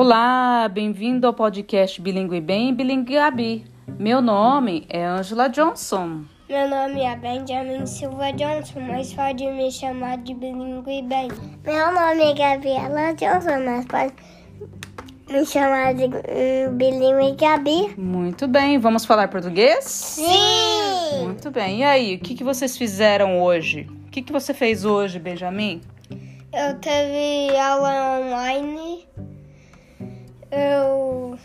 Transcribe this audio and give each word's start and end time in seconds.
Olá, 0.00 0.68
bem-vindo 0.68 1.26
ao 1.26 1.34
podcast 1.34 2.00
Bilingue 2.00 2.40
Bem 2.40 2.68
e 2.68 2.72
Bilingue 2.72 3.14
Gabi. 3.14 3.64
Meu 3.98 4.22
nome 4.22 4.86
é 4.88 5.04
Angela 5.04 5.48
Johnson. 5.48 6.20
Meu 6.48 6.70
nome 6.70 7.00
é 7.00 7.16
Benjamin 7.16 7.84
Silva 7.84 8.30
Johnson, 8.30 8.78
mas 8.78 9.12
pode 9.12 9.44
me 9.44 9.72
chamar 9.72 10.18
de 10.18 10.34
Bilingue 10.34 11.02
Bem. 11.02 11.26
Meu 11.64 11.92
nome 11.92 12.30
é 12.30 12.32
Gabriela 12.32 13.12
Johnson, 13.14 13.58
mas 13.64 13.86
pode 13.86 14.12
me 15.28 15.44
chamar 15.44 15.94
de 15.94 16.04
hum, 16.04 16.76
Bilingue 16.76 17.34
Gabi. 17.36 17.92
Muito 17.98 18.46
bem, 18.46 18.78
vamos 18.78 19.04
falar 19.04 19.26
português? 19.26 19.82
Sim! 19.82 21.24
Muito 21.24 21.50
bem, 21.50 21.80
e 21.80 21.82
aí, 21.82 22.14
o 22.14 22.20
que, 22.20 22.36
que 22.36 22.44
vocês 22.44 22.78
fizeram 22.78 23.42
hoje? 23.42 23.88
O 24.06 24.10
que, 24.12 24.22
que 24.22 24.32
você 24.32 24.54
fez 24.54 24.84
hoje, 24.84 25.18
Benjamin? 25.18 25.80
Eu 26.52 26.78
teve 26.78 27.58
aula 27.58 28.20
online. 28.20 29.08
Eu. 30.50 31.38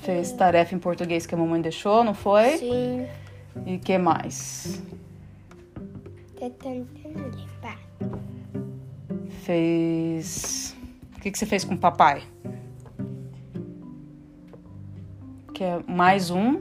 Fez 0.00 0.32
tarefa 0.32 0.74
em 0.74 0.78
português 0.78 1.24
que 1.24 1.34
a 1.34 1.38
mamãe 1.38 1.60
deixou, 1.60 2.04
não 2.04 2.14
foi? 2.14 2.58
Sim. 2.58 3.06
E 3.64 3.78
que 3.78 3.96
mais? 3.96 4.82
Tentando 6.38 6.86
lembrar. 7.02 7.78
Fez. 9.44 10.76
O 11.16 11.20
que, 11.20 11.30
que 11.30 11.38
você 11.38 11.46
fez 11.46 11.64
com 11.64 11.74
o 11.74 11.78
papai? 11.78 12.22
Quer 15.54 15.82
mais 15.88 16.30
um? 16.30 16.60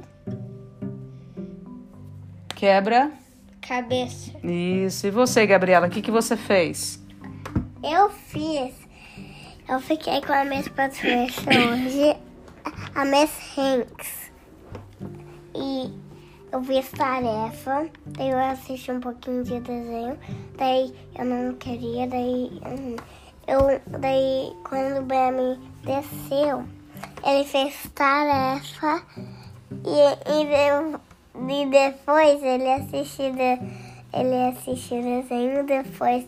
Quebra. 2.56 3.12
Cabeça. 3.60 4.32
Isso. 4.42 5.08
E 5.08 5.12
você, 5.12 5.46
Gabriela, 5.46 5.88
o 5.88 5.90
que, 5.90 6.02
que 6.02 6.12
você 6.12 6.38
fez? 6.38 7.03
Eu 7.84 8.10
fiz. 8.10 8.74
Eu 9.68 9.78
fiquei 9.82 10.22
com 10.22 10.32
a 10.32 10.46
minha 10.46 10.64
professora 10.64 11.28
hoje, 11.74 12.18
a 12.96 13.04
Miss 13.04 13.58
Hanks. 13.58 14.32
E 15.54 15.92
eu 16.54 16.64
fiz 16.64 16.90
tarefa, 16.92 17.90
daí 18.06 18.30
eu 18.30 18.40
assisti 18.40 18.90
um 18.90 19.02
pouquinho 19.02 19.44
de 19.44 19.60
desenho, 19.60 20.18
daí 20.56 20.96
eu 21.18 21.26
não 21.26 21.56
queria, 21.56 22.08
daí 22.08 22.52
hum, 22.66 22.96
eu 23.48 23.82
daí 24.00 24.54
quando 24.64 25.00
o 25.00 25.02
Benjamin 25.02 25.60
desceu, 25.84 26.64
ele 27.26 27.44
fez 27.44 27.76
tarefa 27.94 29.04
e, 29.84 30.32
e, 30.32 31.64
e 31.64 31.66
depois 31.66 32.42
ele 32.42 32.72
assistiu 32.72 33.34
ele 34.14 34.56
assistiu 34.56 35.00
o 35.00 35.22
desenho, 35.22 35.66
depois 35.66 36.26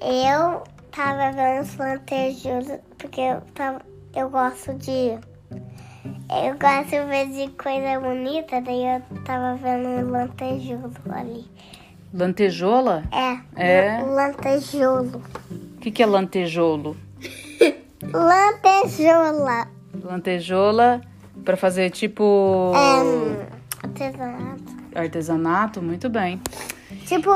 eu 0.00 0.73
tava 0.94 1.32
vendo 1.32 1.62
os 1.62 1.76
lantejos, 1.76 2.66
porque 2.98 3.20
eu, 3.20 3.40
tava, 3.54 3.80
eu 4.14 4.28
gosto 4.30 4.74
de. 4.74 5.18
Eu 6.30 6.58
gosto 6.58 6.90
de 6.90 7.04
ver 7.06 7.26
de 7.28 7.48
coisa 7.56 8.00
bonita, 8.00 8.60
daí 8.60 8.84
eu 8.96 9.02
tava 9.24 9.56
vendo 9.56 9.88
um 9.88 10.10
lantejoso 10.10 10.94
ali. 11.10 11.44
Lantejola? 12.12 13.02
É, 13.12 13.38
É? 13.56 14.02
lantejolo. 14.02 15.20
O 15.50 15.80
que, 15.80 15.90
que 15.90 16.02
é 16.02 16.06
lantejolo? 16.06 16.96
Lantejola. 18.12 19.68
Lantejola 20.02 21.00
para 21.44 21.56
fazer 21.56 21.90
tipo 21.90 22.72
É, 22.74 23.86
artesanato. 23.86 24.62
artesanato, 24.94 25.82
muito 25.82 26.08
bem. 26.08 26.40
Tipo, 27.06 27.30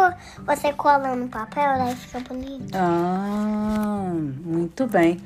você 0.46 0.72
cola 0.72 1.14
no 1.14 1.28
papel, 1.28 1.78
daí 1.78 1.94
fica 1.94 2.20
bonito. 2.20 2.74
Ah, 2.74 4.12
muito 4.44 4.86
bem. 4.86 5.18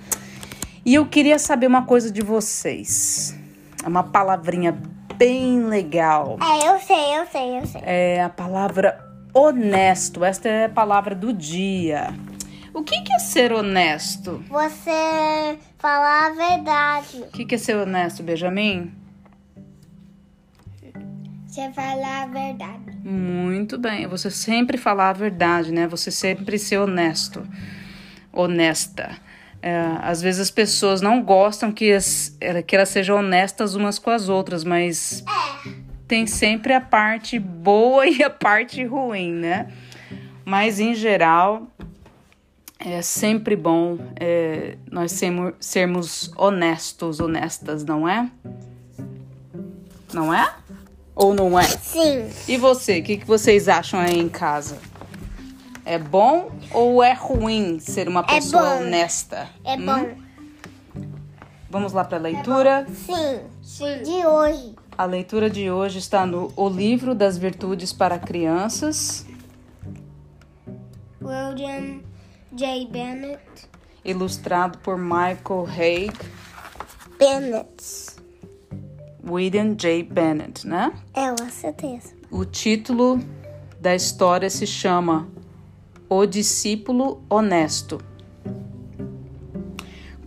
E 0.85 0.95
eu 0.95 1.07
queria 1.07 1.39
saber 1.39 1.67
uma 1.67 1.85
coisa 1.85 2.11
de 2.11 2.23
vocês. 2.23 3.37
É 3.85 3.89
uma 3.89 4.03
palavrinha 4.03 4.77
bem 5.17 5.65
legal. 5.65 6.39
É, 6.41 6.69
eu 6.69 6.79
sei, 6.81 7.19
eu 7.19 7.27
sei, 7.27 7.59
eu 7.59 7.67
sei. 7.67 7.81
É 7.85 8.23
a 8.23 8.29
palavra 8.29 8.99
honesto. 9.33 10.25
Esta 10.25 10.49
é 10.49 10.65
a 10.65 10.69
palavra 10.69 11.15
do 11.15 11.33
dia. 11.33 12.13
O 12.75 12.83
que 12.83 13.01
que 13.03 13.13
é 13.13 13.19
ser 13.19 13.53
honesto? 13.53 14.43
Você 14.49 15.59
falar 15.79 16.27
a 16.27 16.31
verdade. 16.31 17.19
O 17.19 17.31
que 17.31 17.45
que 17.45 17.55
é 17.55 17.59
ser 17.59 17.77
honesto, 17.77 18.23
Benjamin? 18.23 18.93
Você 21.53 21.71
falar 21.71 22.23
a 22.23 22.27
verdade. 22.29 22.97
Muito 23.05 23.77
bem. 23.77 24.07
Você 24.07 24.31
sempre 24.31 24.79
falar 24.79 25.11
a 25.11 25.13
verdade, 25.13 25.71
né? 25.71 25.87
Você 25.87 26.11
sempre 26.11 26.59
ser 26.59 26.79
honesto. 26.79 27.47
Honesta. 28.33 29.19
É, 29.61 29.99
às 30.01 30.23
vezes 30.23 30.41
as 30.41 30.51
pessoas 30.51 31.03
não 31.03 31.23
gostam 31.23 31.71
que, 31.71 31.93
as, 31.93 32.35
é, 32.41 32.63
que 32.63 32.75
elas 32.75 32.89
sejam 32.89 33.19
honestas 33.19 33.75
umas 33.75 33.99
com 33.99 34.09
as 34.09 34.31
outras, 34.31 34.65
mas 34.65 35.23
tem 36.09 36.27
sempre 36.27 36.73
a 36.73 36.81
parte 36.81 37.39
boa 37.39 38.07
e 38.09 38.23
a 38.23 38.31
parte 38.31 38.83
ruim, 38.83 39.35
né? 39.35 39.71
Mas 40.47 40.81
em 40.81 40.95
geral 40.95 41.67
é 42.79 43.03
sempre 43.03 43.57
bom 43.57 43.99
é, 44.19 44.79
nós 44.91 45.13
sermos, 45.13 45.53
sermos 45.61 46.33
honestos, 46.35 47.21
honestas, 47.21 47.85
não 47.85 48.09
é? 48.09 48.31
Não 50.15 50.33
é? 50.33 50.62
Ou 51.23 51.35
não 51.35 51.59
é? 51.59 51.65
Sim. 51.65 52.29
E 52.49 52.57
você, 52.57 52.99
o 52.99 53.03
que, 53.03 53.17
que 53.19 53.27
vocês 53.27 53.69
acham 53.69 54.01
aí 54.01 54.19
em 54.19 54.29
casa? 54.29 54.77
É 55.85 55.99
bom 55.99 56.51
ou 56.73 57.03
é 57.03 57.13
ruim 57.13 57.79
ser 57.81 58.09
uma 58.09 58.21
É 58.21 58.35
pessoa 58.35 58.63
bom. 58.63 58.81
honesta? 58.83 59.49
É 59.65 59.75
Hum? 59.77 59.87
bom. 59.87 60.11
Vamos 61.71 61.93
lá 61.93 62.05
para 62.05 62.19
a 62.19 62.21
leitura. 62.21 62.87
Sim, 63.07 63.41
sim. 63.63 64.03
De 64.03 64.27
hoje. 64.27 64.75
A 64.99 65.05
leitura 65.07 65.49
de 65.49 65.71
hoje 65.71 65.99
está 65.99 66.27
no 66.27 66.53
O 66.55 66.69
Livro 66.69 67.15
das 67.15 67.39
Virtudes 67.39 67.93
para 67.93 68.19
Crianças, 68.19 69.25
William 71.23 72.01
J. 72.53 72.87
Bennett. 72.91 73.41
ilustrado 74.05 74.79
por 74.79 74.99
Michael 74.99 75.67
Haig, 75.69 76.13
Bennett. 77.19 78.22
William 79.27 79.75
J. 79.75 80.03
Bennett, 80.03 80.67
né? 80.67 80.93
É, 81.15 81.29
com 81.31 81.49
certeza. 81.51 82.15
O 82.31 82.45
título 82.45 83.21
da 83.81 83.95
história 83.95 84.49
se 84.49 84.67
chama 84.67 85.29
O 86.09 86.27
Discípulo 86.27 87.23
Honesto. 87.29 88.01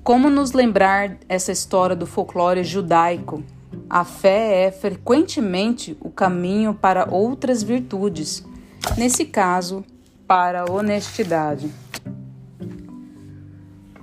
Como 0.03 0.29
nos 0.29 0.51
lembrar 0.51 1.17
essa 1.27 1.51
história 1.51 1.95
do 1.95 2.05
folclore 2.05 2.63
judaico? 2.63 3.43
A 3.89 4.03
fé 4.03 4.65
é 4.65 4.71
frequentemente 4.71 5.97
o 5.99 6.09
caminho 6.09 6.73
para 6.73 7.07
outras 7.09 7.63
virtudes, 7.63 8.43
nesse 8.97 9.25
caso, 9.25 9.83
para 10.27 10.61
a 10.61 10.71
honestidade. 10.71 11.71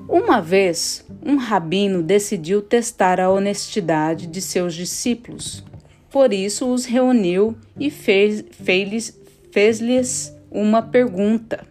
Uma 0.08 0.40
vez, 0.40 1.04
um 1.24 1.36
rabino 1.36 2.02
decidiu 2.02 2.60
testar 2.60 3.20
a 3.20 3.30
honestidade 3.30 4.26
de 4.26 4.40
seus 4.40 4.74
discípulos. 4.74 5.64
Por 6.10 6.32
isso 6.32 6.70
os 6.72 6.84
reuniu 6.84 7.56
e 7.78 7.90
fez- 7.90 8.44
fez-lhes 8.50 9.18
fez-lhes 9.50 10.34
uma 10.50 10.82
pergunta. 10.82 11.66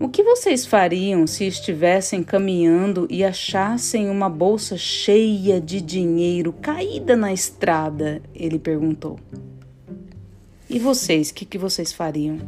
O 0.00 0.08
que 0.08 0.22
vocês 0.22 0.64
fariam 0.64 1.26
se 1.26 1.44
estivessem 1.44 2.22
caminhando 2.22 3.06
e 3.10 3.24
achassem 3.24 4.08
uma 4.08 4.28
bolsa 4.28 4.76
cheia 4.76 5.60
de 5.60 5.80
dinheiro 5.80 6.52
caída 6.52 7.16
na 7.16 7.32
estrada? 7.32 8.22
Ele 8.32 8.58
perguntou. 8.58 9.18
E 10.70 10.78
vocês, 10.78 11.30
o 11.30 11.34
que, 11.34 11.44
que 11.44 11.58
vocês 11.58 11.92
fariam? 11.92 12.38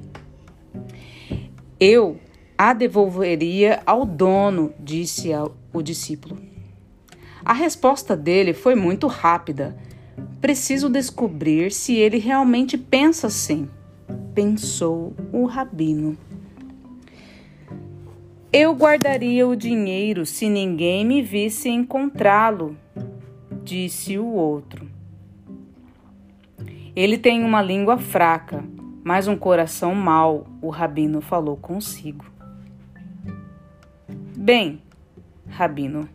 Eu 1.81 2.19
a 2.57 2.73
devolveria 2.75 3.83
ao 3.87 4.05
dono, 4.05 4.73
disse 4.79 5.33
o 5.73 5.83
discípulo. 5.83 6.39
A 7.45 7.53
resposta 7.53 8.17
dele 8.17 8.53
foi 8.53 8.75
muito 8.75 9.07
rápida. 9.07 9.77
Preciso 10.41 10.89
descobrir 10.89 11.73
se 11.73 11.95
ele 11.95 12.19
realmente 12.19 12.77
pensa 12.77 13.29
assim, 13.29 13.69
pensou 14.35 15.15
o 15.33 15.47
rabino. 15.47 16.17
Eu 18.53 18.75
guardaria 18.75 19.47
o 19.47 19.55
dinheiro 19.55 20.27
se 20.27 20.49
ninguém 20.49 21.05
me 21.05 21.23
visse 21.23 21.69
encontrá-lo, 21.69 22.77
disse 23.63 24.19
o 24.19 24.27
outro. 24.27 24.91
Ele 26.97 27.17
tem 27.17 27.45
uma 27.45 27.63
língua 27.63 27.97
fraca, 27.97 28.65
mas 29.05 29.29
um 29.29 29.37
coração 29.37 29.95
mau, 29.95 30.47
o 30.61 30.69
rabino 30.69 31.21
falou 31.21 31.57
consigo. 31.57 32.25
Bem, 34.37 34.83
rabino, 35.51 36.09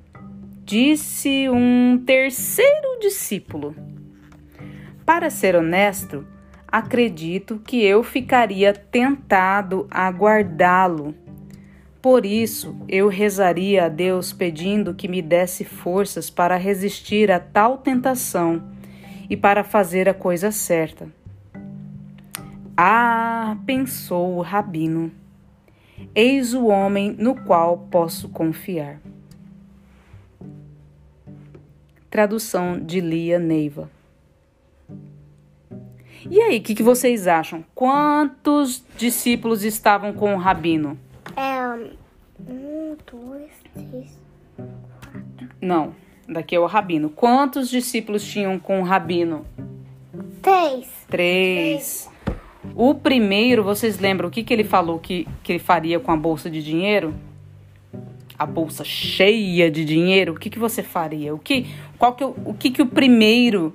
disse 0.64 1.48
um 1.50 2.02
terceiro 2.06 3.00
discípulo. 3.00 3.76
Para 5.06 5.30
ser 5.30 5.56
honesto, 5.56 6.26
acredito 6.68 7.60
que 7.60 7.84
eu 7.84 8.04
ficaria 8.04 8.74
tentado 8.74 9.88
a 9.92 10.10
guardá-lo. 10.10 11.14
Por 12.02 12.26
isso, 12.26 12.76
eu 12.88 13.08
rezaria 13.08 13.86
a 13.86 13.90
Deus 13.90 14.34
pedindo 14.34 14.94
que 14.94 15.08
me 15.08 15.22
desse 15.22 15.64
forças 15.64 16.30
para 16.30 16.58
resistir 16.58 17.32
a 17.32 17.40
tal 17.40 17.78
tentação 17.78 18.64
e 19.30 19.38
para 19.38 19.64
fazer 19.64 20.10
a 20.10 20.14
coisa 20.14 20.52
certa. 20.52 21.08
Ah, 22.78 23.58
pensou 23.66 24.36
o 24.36 24.42
rabino, 24.42 25.12
eis 26.14 26.54
o 26.54 26.66
homem 26.66 27.16
no 27.18 27.36
qual 27.36 27.78
posso 27.90 28.28
confiar. 28.30 29.00
Tradução 32.16 32.80
de 32.80 33.02
Lia 33.02 33.38
Neiva. 33.38 33.92
E 36.32 36.42
aí, 36.42 36.60
o 36.60 36.62
que, 36.62 36.74
que, 36.74 36.82
vocês 36.82 37.28
acham? 37.28 37.66
Quantos 37.76 38.86
discípulos 38.98 39.66
estavam 39.66 40.14
com 40.14 40.34
o 40.34 40.38
rabino? 40.38 40.98
É, 41.36 41.68
um, 42.40 42.96
dois, 43.12 43.52
três, 43.74 44.18
quatro. 44.56 45.50
Não, 45.60 45.94
daqui 46.26 46.56
é 46.56 46.60
o 46.62 46.66
rabino. 46.66 47.10
Quantos 47.10 47.70
discípulos 47.70 48.24
tinham 48.24 48.58
com 48.60 48.80
o 48.80 48.86
rabino? 48.86 49.46
Três. 50.42 50.88
Três. 51.10 52.10
O 52.78 52.96
primeiro, 52.96 53.62
vocês 53.62 54.00
lembram 54.00 54.30
o 54.30 54.32
que, 54.32 54.42
que 54.42 54.54
ele 54.54 54.64
falou 54.64 55.00
que, 55.00 55.28
que 55.44 55.52
ele 55.52 55.60
faria 55.60 56.00
com 56.00 56.14
a 56.14 56.16
bolsa 56.16 56.50
de 56.50 56.64
dinheiro? 56.64 57.14
A 58.38 58.46
bolsa 58.46 58.84
cheia 58.84 59.72
de 59.72 59.86
dinheiro, 59.86 60.34
o 60.34 60.36
que, 60.38 60.50
que 60.50 60.60
você 60.60 60.84
faria? 60.84 61.34
O 61.34 61.40
que, 61.40 61.68
qual 61.98 62.14
que, 62.14 62.24
o 62.24 62.54
que, 62.58 62.72
que 62.72 62.82
o 62.82 62.86
primeiro 62.86 63.74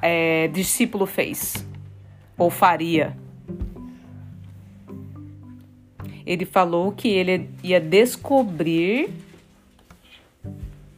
é, 0.00 0.48
discípulo 0.48 1.06
fez? 1.06 1.66
ou 2.42 2.50
faria. 2.50 3.16
Ele 6.24 6.44
falou 6.44 6.92
que 6.92 7.08
ele 7.08 7.50
ia 7.62 7.80
descobrir. 7.80 9.10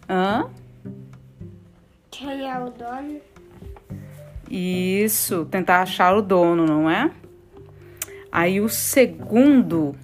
Hã? 0.09 0.51
Quem 2.11 2.49
é 2.49 2.59
o 2.59 2.71
dono? 2.71 3.21
Isso, 4.51 5.47
tentar 5.47 5.83
achar 5.83 6.15
o 6.15 6.23
dono, 6.23 6.67
não 6.67 6.89
é? 6.91 7.11
Aí 8.31 8.61
o 8.61 8.69
segundo. 8.69 9.97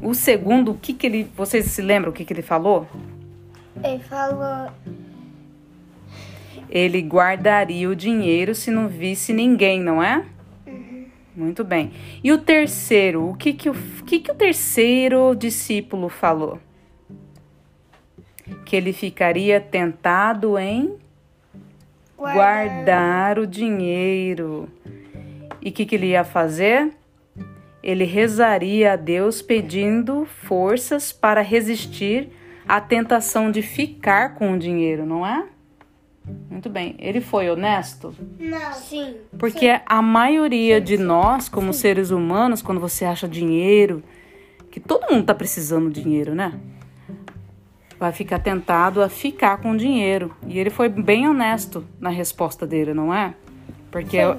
O 0.00 0.14
segundo, 0.14 0.72
o 0.72 0.74
que 0.74 0.92
que 0.92 1.06
ele. 1.06 1.30
Vocês 1.36 1.66
se 1.66 1.82
lembram 1.82 2.10
o 2.10 2.14
que 2.14 2.24
que 2.24 2.32
ele 2.32 2.42
falou? 2.42 2.86
Ele 3.82 3.98
falou 4.00 4.70
ele 6.72 7.02
guardaria 7.02 7.86
o 7.86 7.94
dinheiro 7.94 8.54
se 8.54 8.70
não 8.70 8.88
visse 8.88 9.30
ninguém, 9.34 9.78
não 9.78 10.02
é? 10.02 10.24
Uhum. 10.66 11.04
Muito 11.36 11.62
bem. 11.62 11.92
E 12.24 12.32
o 12.32 12.38
terceiro, 12.38 13.28
o 13.28 13.34
que 13.36 13.52
que 13.52 13.68
o, 13.68 13.74
que 14.06 14.20
que 14.20 14.32
o 14.32 14.34
terceiro 14.34 15.34
discípulo 15.34 16.08
falou? 16.08 16.58
Que 18.64 18.74
ele 18.74 18.94
ficaria 18.94 19.60
tentado 19.60 20.58
em 20.58 20.96
guardar, 22.16 22.34
guardar 22.34 23.38
o 23.38 23.46
dinheiro. 23.46 24.66
E 25.60 25.68
o 25.68 25.72
que, 25.72 25.84
que 25.84 25.94
ele 25.94 26.06
ia 26.06 26.24
fazer? 26.24 26.90
Ele 27.82 28.04
rezaria 28.04 28.92
a 28.92 28.96
Deus 28.96 29.42
pedindo 29.42 30.24
forças 30.24 31.12
para 31.12 31.40
resistir 31.40 32.30
à 32.68 32.80
tentação 32.80 33.50
de 33.50 33.60
ficar 33.60 34.34
com 34.34 34.52
o 34.52 34.58
dinheiro, 34.58 35.04
não 35.04 35.26
é? 35.26 35.46
Muito 36.48 36.70
bem. 36.70 36.94
Ele 36.98 37.20
foi 37.20 37.50
honesto? 37.50 38.14
Não. 38.38 38.72
Sim. 38.72 39.16
Porque 39.38 39.74
sim. 39.74 39.80
a 39.84 40.00
maioria 40.00 40.78
sim, 40.78 40.84
de 40.84 40.98
nós, 40.98 41.48
como 41.48 41.72
sim. 41.72 41.80
seres 41.80 42.10
humanos, 42.10 42.62
quando 42.62 42.80
você 42.80 43.04
acha 43.04 43.28
dinheiro, 43.28 44.02
que 44.70 44.78
todo 44.78 45.10
mundo 45.12 45.24
tá 45.24 45.34
precisando 45.34 45.90
de 45.90 46.02
dinheiro, 46.02 46.34
né? 46.34 46.58
Vai 47.98 48.12
ficar 48.12 48.38
tentado 48.38 49.02
a 49.02 49.08
ficar 49.08 49.58
com 49.58 49.76
dinheiro. 49.76 50.34
E 50.46 50.58
ele 50.58 50.70
foi 50.70 50.88
bem 50.88 51.28
honesto 51.28 51.84
na 51.98 52.10
resposta 52.10 52.66
dele, 52.66 52.94
não 52.94 53.12
é? 53.12 53.34
Porque, 53.90 54.18
é, 54.18 54.36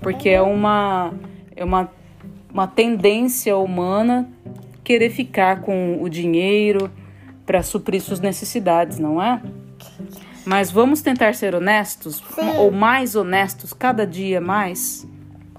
porque 0.00 0.28
é 0.30 0.42
uma, 0.42 1.12
é 1.54 1.64
uma, 1.64 1.90
uma 2.56 2.66
tendência 2.66 3.54
humana 3.54 4.26
querer 4.82 5.10
ficar 5.10 5.60
com 5.60 6.02
o 6.02 6.08
dinheiro 6.08 6.90
para 7.44 7.62
suprir 7.62 8.00
suas 8.00 8.18
necessidades, 8.18 8.98
não 8.98 9.22
é? 9.22 9.42
Mas 10.42 10.70
vamos 10.70 11.02
tentar 11.02 11.34
ser 11.34 11.54
honestos, 11.54 12.22
Sim. 12.34 12.56
ou 12.56 12.70
mais 12.70 13.14
honestos 13.14 13.74
cada 13.74 14.06
dia 14.06 14.40
mais. 14.40 15.06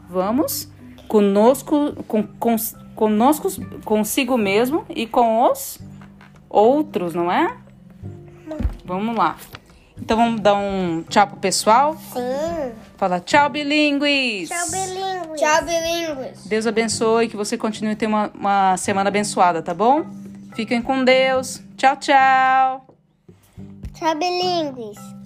Vamos 0.10 0.72
conosco, 1.08 1.94
com, 2.08 2.24
com, 2.24 2.56
conosco, 2.96 3.48
consigo 3.86 4.36
mesmo 4.36 4.84
e 4.90 5.06
com 5.06 5.44
os 5.52 5.78
outros, 6.50 7.14
não 7.14 7.32
é? 7.32 7.58
Vamos 8.84 9.16
lá. 9.16 9.36
Então 10.02 10.18
vamos 10.18 10.42
dar 10.42 10.56
um 10.56 11.04
tchau 11.08 11.28
pro 11.28 11.38
pessoal? 11.38 11.96
Sim. 11.96 12.72
Fala 12.98 13.20
tchau, 13.20 13.52
bilíngues. 13.52 14.50
Tchau, 14.50 14.72
bilíngues. 14.72 15.17
Tchau, 15.38 15.63
bilíngues. 15.63 16.45
Deus 16.45 16.66
abençoe, 16.66 17.28
que 17.28 17.38
você 17.38 17.57
continue 17.57 17.92
a 17.92 17.95
ter 17.95 18.07
uma, 18.07 18.31
uma 18.34 18.78
semana 18.78 19.10
abençoada, 19.10 19.62
tá 19.62 19.74
bom? 19.74 20.06
Fiquem 20.56 20.81
com 20.81 21.04
Deus. 21.04 21.62
Tchau, 21.78 21.95
tchau. 21.98 22.88
Tchau, 23.94 24.16
bilíngues. 24.16 25.17